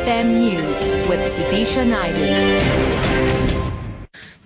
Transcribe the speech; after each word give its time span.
SAFM 0.00 0.38
News 0.38 1.08
with 1.08 1.20
Sudisha 1.28 1.86
Naidu. 1.86 2.99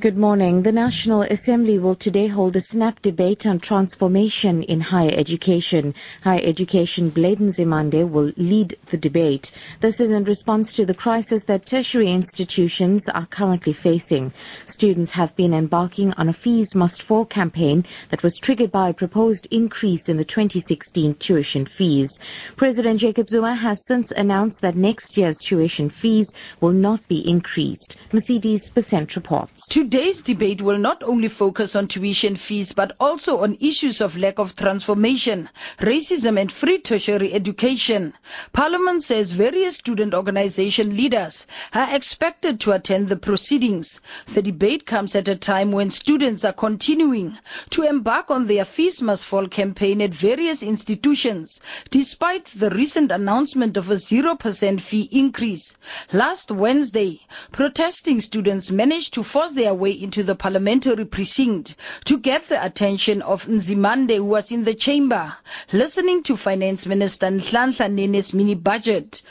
Good 0.04 0.18
morning. 0.18 0.60
The 0.60 0.70
National 0.70 1.22
Assembly 1.22 1.78
will 1.78 1.94
today 1.94 2.26
hold 2.26 2.54
a 2.56 2.60
snap 2.60 3.00
debate 3.00 3.46
on 3.46 3.58
transformation 3.58 4.62
in 4.62 4.82
higher 4.82 5.14
education. 5.14 5.94
Higher 6.22 6.42
Education 6.44 7.08
Blade 7.08 7.38
Nzimande 7.38 8.06
will 8.10 8.30
lead 8.36 8.76
the 8.90 8.98
debate. 8.98 9.52
This 9.80 10.00
is 10.00 10.12
in 10.12 10.24
response 10.24 10.74
to 10.74 10.84
the 10.84 10.92
crisis 10.92 11.44
that 11.44 11.64
tertiary 11.64 12.12
institutions 12.12 13.08
are 13.08 13.24
currently 13.24 13.72
facing. 13.72 14.32
Students 14.66 15.12
have 15.12 15.34
been 15.36 15.54
embarking 15.54 16.12
on 16.12 16.28
a 16.28 16.34
fees 16.34 16.74
must 16.74 17.00
fall 17.00 17.24
campaign 17.24 17.86
that 18.10 18.22
was 18.22 18.38
triggered 18.38 18.70
by 18.70 18.90
a 18.90 18.92
proposed 18.92 19.48
increase 19.50 20.10
in 20.10 20.18
the 20.18 20.24
2016 20.26 21.14
tuition 21.14 21.64
fees. 21.64 22.20
President 22.56 23.00
Jacob 23.00 23.30
Zuma 23.30 23.54
has 23.54 23.86
since 23.86 24.10
announced 24.10 24.60
that 24.60 24.76
next 24.76 25.16
year's 25.16 25.38
tuition 25.38 25.88
fees 25.88 26.34
will 26.60 26.72
not 26.72 27.08
be 27.08 27.26
increased. 27.26 27.96
Mercedes 28.12 28.68
Besent 28.68 29.16
reports. 29.16 29.66
Today's 29.94 30.22
debate 30.22 30.60
will 30.60 30.78
not 30.78 31.04
only 31.04 31.28
focus 31.28 31.76
on 31.76 31.86
tuition 31.86 32.34
fees 32.34 32.72
but 32.72 32.96
also 32.98 33.44
on 33.44 33.56
issues 33.60 34.00
of 34.00 34.16
lack 34.16 34.40
of 34.40 34.56
transformation, 34.56 35.48
racism 35.78 36.36
and 36.36 36.50
free 36.50 36.78
tertiary 36.78 37.32
education. 37.32 38.12
Parliament 38.52 39.04
says 39.04 39.30
various 39.30 39.76
student 39.76 40.12
organization 40.12 40.96
leaders 40.96 41.46
are 41.72 41.94
expected 41.94 42.58
to 42.58 42.72
attend 42.72 43.08
the 43.08 43.16
proceedings. 43.16 44.00
The 44.34 44.42
debate 44.42 44.84
comes 44.84 45.14
at 45.14 45.28
a 45.28 45.36
time 45.36 45.70
when 45.70 45.90
students 45.90 46.44
are 46.44 46.52
continuing 46.52 47.38
to 47.70 47.82
embark 47.82 48.32
on 48.32 48.48
their 48.48 48.64
fees 48.64 49.00
must 49.00 49.24
fall 49.24 49.46
campaign 49.46 50.02
at 50.02 50.10
various 50.10 50.64
institutions 50.64 51.60
despite 51.90 52.46
the 52.46 52.70
recent 52.70 53.12
announcement 53.12 53.76
of 53.76 53.90
a 53.90 53.94
0% 53.94 54.80
fee 54.80 55.08
increase. 55.12 55.76
Last 56.12 56.50
Wednesday, 56.50 57.20
protesting 57.52 58.20
students 58.20 58.72
managed 58.72 59.14
to 59.14 59.22
force 59.22 59.52
their 59.52 59.72
way 59.72 59.83
into 59.92 60.22
the 60.22 60.34
parliamentary 60.34 61.04
precinct 61.04 61.76
to 62.04 62.18
get 62.18 62.48
the 62.48 62.64
attention 62.64 63.22
of 63.22 63.46
Nzimande 63.46 64.16
who 64.16 64.24
was 64.24 64.52
in 64.52 64.64
the 64.64 64.74
chamber 64.74 65.36
listening 65.72 66.22
to 66.24 66.36
Finance 66.36 66.86
Minister 66.86 67.26
Nhlanhla 67.26 67.90
Nene's 67.90 68.32
mini 68.32 68.54
budget. 68.54 69.22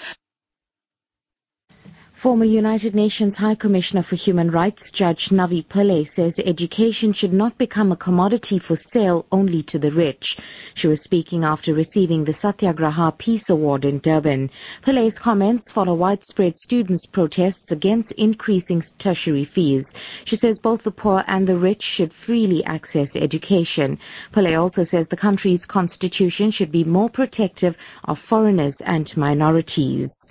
Former 2.23 2.45
United 2.45 2.95
Nations 2.95 3.35
High 3.35 3.55
Commissioner 3.55 4.01
for 4.01 4.15
Human 4.15 4.49
Rights 4.49 4.93
Judge 4.93 5.27
Navi 5.27 5.61
Pillay 5.61 6.07
says 6.07 6.39
education 6.39 7.11
should 7.11 7.33
not 7.33 7.57
become 7.57 7.91
a 7.91 7.97
commodity 7.97 8.59
for 8.59 8.77
sale 8.77 9.25
only 9.29 9.61
to 9.63 9.77
the 9.77 9.91
rich. 9.91 10.37
She 10.73 10.87
was 10.87 11.01
speaking 11.01 11.43
after 11.43 11.73
receiving 11.73 12.23
the 12.23 12.31
Satyagraha 12.31 13.11
Peace 13.17 13.49
Award 13.49 13.83
in 13.83 13.99
Durban. 13.99 14.51
Pillay's 14.83 15.19
comments 15.19 15.73
follow 15.73 15.95
widespread 15.95 16.57
students' 16.57 17.07
protests 17.07 17.73
against 17.73 18.13
increasing 18.13 18.81
tertiary 18.97 19.43
fees. 19.43 19.93
She 20.23 20.37
says 20.37 20.59
both 20.59 20.83
the 20.83 20.91
poor 20.91 21.25
and 21.27 21.45
the 21.45 21.57
rich 21.57 21.83
should 21.83 22.13
freely 22.13 22.63
access 22.63 23.17
education. 23.17 23.99
Pillay 24.31 24.57
also 24.57 24.83
says 24.83 25.09
the 25.09 25.17
country's 25.17 25.65
constitution 25.65 26.51
should 26.51 26.71
be 26.71 26.85
more 26.85 27.09
protective 27.09 27.77
of 28.05 28.17
foreigners 28.17 28.79
and 28.79 29.11
minorities. 29.17 30.22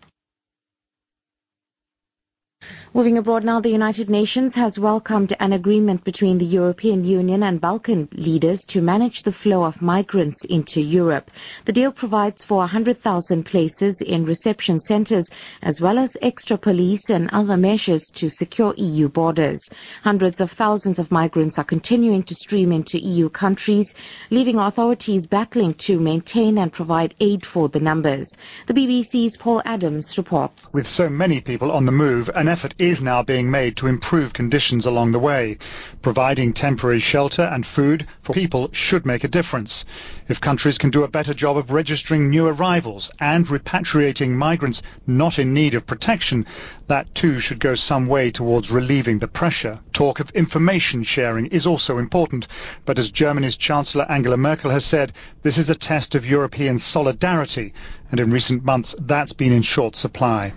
Moving 2.95 3.17
abroad 3.17 3.43
now, 3.43 3.59
the 3.59 3.71
United 3.71 4.11
Nations 4.11 4.55
has 4.57 4.79
welcomed 4.79 5.33
an 5.41 5.55
agreement 5.55 6.05
between 6.05 6.37
the 6.37 6.45
European 6.45 7.05
Union 7.05 7.43
and 7.43 7.59
Balkan 7.59 8.07
leaders 8.12 8.67
to 8.67 8.83
manage 8.83 9.23
the 9.23 9.33
flow 9.33 9.65
of 9.65 9.81
migrants 9.81 10.45
into 10.45 10.83
Europe. 10.83 11.31
The 11.65 11.73
deal 11.73 11.91
provides 11.91 12.45
for 12.45 12.59
100,000 12.59 13.45
places 13.45 14.03
in 14.03 14.27
reception 14.27 14.79
centers 14.79 15.31
as 15.63 15.81
well 15.81 15.98
as 15.98 16.19
extra 16.20 16.59
police 16.59 17.09
and 17.09 17.31
other 17.33 17.57
measures 17.57 18.11
to 18.17 18.29
secure 18.29 18.75
EU 18.77 19.09
borders. 19.09 19.70
Hundreds 20.05 20.42
of 20.42 20.51
thousands 20.51 20.98
of 20.98 21.11
migrants 21.11 21.59
are 21.59 21.64
continuing 21.64 22.24
to 22.24 22.35
stream 22.35 22.73
into 22.73 23.01
EU 23.01 23.30
countries, 23.30 23.95
leaving 24.29 24.59
authorities 24.59 25.27
battling 25.27 25.73
to 25.89 25.98
maintain 25.98 26.59
and 26.59 26.70
provide 26.70 27.14
aid 27.20 27.47
for 27.47 27.70
the 27.70 27.80
numbers. 27.80 28.36
The 28.67 28.74
BBC's 28.74 29.39
Paul 29.39 29.63
Adams 29.64 30.19
reports. 30.19 30.73
With 30.74 30.86
so 30.86 31.09
many 31.09 31.41
people 31.41 31.73
on 31.73 31.86
the 31.86 31.92
move, 31.92 32.29
an 32.35 32.48
effort 32.48 32.74
is 32.83 33.01
now 33.01 33.23
being 33.23 33.48
made 33.48 33.77
to 33.77 33.87
improve 33.87 34.33
conditions 34.33 34.87
along 34.87 35.13
the 35.13 35.19
way. 35.20 35.57
Providing 36.03 36.53
temporary 36.53 36.98
shelter 36.98 37.43
and 37.43 37.65
food 37.65 38.05
for 38.20 38.33
people 38.33 38.69
should 38.73 39.07
make 39.07 39.23
a 39.23 39.29
difference. 39.29 39.85
If 40.27 40.41
countries 40.41 40.79
can 40.79 40.91
do 40.91 41.05
a 41.05 41.09
better 41.09 41.33
job 41.33 41.57
of 41.57 41.71
registering 41.71 42.29
new 42.29 42.48
arrivals 42.48 43.13
and 43.21 43.47
repatriating 43.47 44.31
migrants 44.31 44.83
not 45.07 45.39
in 45.39 45.55
need 45.55 45.75
of 45.75 45.87
protection, 45.87 46.45
that 46.89 47.15
too 47.15 47.39
should 47.39 47.61
go 47.61 47.77
some 47.77 48.09
way 48.09 48.33
towards 48.33 48.69
relieving 48.69 49.21
the 49.21 49.29
pressure. 49.29 49.79
Talk 49.92 50.19
of 50.19 50.31
information 50.31 51.05
sharing 51.05 51.47
is 51.47 51.69
also 51.69 51.98
important, 51.98 52.48
but 52.85 52.98
as 52.98 53.13
Germany's 53.13 53.57
Chancellor 53.57 54.07
Angela 54.11 54.37
Merkel 54.37 54.73
has 54.73 54.85
said, 54.85 55.13
this 55.42 55.57
is 55.57 55.71
a 55.71 55.77
test 55.77 56.17
of 56.17 56.27
European 56.27 56.81
solidarity, 56.81 57.75
and 58.11 58.19
in 58.19 58.33
recent 58.33 58.65
months 58.65 58.97
that's 58.98 59.35
been 59.35 59.53
in 59.53 59.63
short 59.63 59.95
supply. 59.95 60.53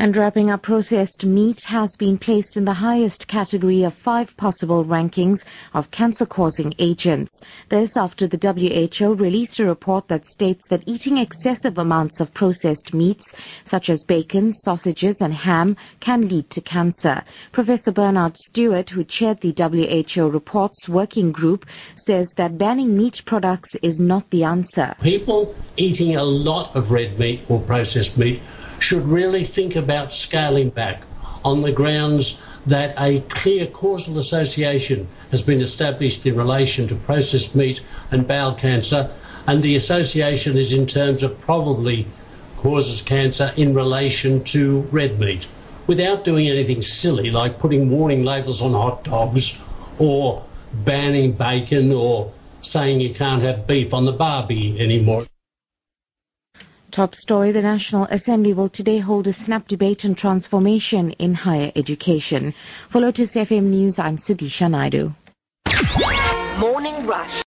And 0.00 0.16
wrapping 0.16 0.48
up, 0.48 0.62
processed 0.62 1.26
meat 1.26 1.64
has 1.64 1.96
been 1.96 2.18
placed 2.18 2.56
in 2.56 2.64
the 2.64 2.72
highest 2.72 3.26
category 3.26 3.82
of 3.82 3.94
five 3.94 4.36
possible 4.36 4.84
rankings 4.84 5.44
of 5.74 5.90
cancer-causing 5.90 6.74
agents. 6.78 7.42
This 7.68 7.96
after 7.96 8.28
the 8.28 8.38
WHO 8.38 9.14
released 9.14 9.58
a 9.58 9.66
report 9.66 10.06
that 10.06 10.28
states 10.28 10.68
that 10.68 10.84
eating 10.86 11.18
excessive 11.18 11.78
amounts 11.78 12.20
of 12.20 12.32
processed 12.32 12.94
meats, 12.94 13.34
such 13.64 13.90
as 13.90 14.04
bacon, 14.04 14.52
sausages 14.52 15.20
and 15.20 15.34
ham, 15.34 15.76
can 15.98 16.28
lead 16.28 16.48
to 16.50 16.60
cancer. 16.60 17.24
Professor 17.50 17.90
Bernard 17.90 18.38
Stewart, 18.38 18.90
who 18.90 19.02
chaired 19.02 19.40
the 19.40 19.52
WHO 19.52 20.28
report's 20.28 20.88
working 20.88 21.32
group, 21.32 21.66
says 21.96 22.34
that 22.36 22.56
banning 22.56 22.96
meat 22.96 23.22
products 23.26 23.74
is 23.82 23.98
not 23.98 24.30
the 24.30 24.44
answer. 24.44 24.94
People 25.02 25.56
eating 25.76 26.14
a 26.14 26.22
lot 26.22 26.76
of 26.76 26.92
red 26.92 27.18
meat 27.18 27.40
or 27.48 27.58
processed 27.58 28.16
meat 28.16 28.40
should 28.80 29.04
really 29.06 29.44
think 29.44 29.76
about 29.76 30.14
scaling 30.14 30.70
back 30.70 31.04
on 31.44 31.62
the 31.62 31.72
grounds 31.72 32.42
that 32.66 32.94
a 32.98 33.20
clear 33.20 33.66
causal 33.66 34.18
association 34.18 35.08
has 35.30 35.42
been 35.42 35.60
established 35.60 36.26
in 36.26 36.36
relation 36.36 36.88
to 36.88 36.94
processed 36.94 37.54
meat 37.54 37.80
and 38.10 38.28
bowel 38.28 38.54
cancer, 38.54 39.10
and 39.46 39.62
the 39.62 39.76
association 39.76 40.56
is 40.56 40.72
in 40.72 40.86
terms 40.86 41.22
of 41.22 41.40
probably 41.40 42.06
causes 42.56 43.02
cancer 43.02 43.52
in 43.56 43.74
relation 43.74 44.44
to 44.44 44.82
red 44.90 45.18
meat, 45.18 45.46
without 45.86 46.24
doing 46.24 46.48
anything 46.48 46.82
silly 46.82 47.30
like 47.30 47.58
putting 47.58 47.88
warning 47.90 48.24
labels 48.24 48.60
on 48.60 48.72
hot 48.72 49.04
dogs 49.04 49.58
or 49.98 50.44
banning 50.72 51.32
bacon 51.32 51.92
or 51.92 52.32
saying 52.60 53.00
you 53.00 53.14
can't 53.14 53.42
have 53.42 53.66
beef 53.66 53.94
on 53.94 54.04
the 54.04 54.12
barbie 54.12 54.78
anymore. 54.78 55.24
Top 56.98 57.14
story, 57.14 57.52
the 57.52 57.62
National 57.62 58.08
Assembly 58.10 58.52
will 58.54 58.68
today 58.68 58.98
hold 58.98 59.28
a 59.28 59.32
snap 59.32 59.68
debate 59.68 60.04
on 60.04 60.16
transformation 60.16 61.12
in 61.12 61.32
higher 61.32 61.70
education. 61.76 62.54
For 62.88 63.00
Lotus 63.00 63.36
FM 63.36 63.66
News, 63.70 64.00
I'm 64.00 64.16
Sudisha 64.16 64.68
Naidu. 64.68 65.14
Morning 66.58 67.06
Rush. 67.06 67.44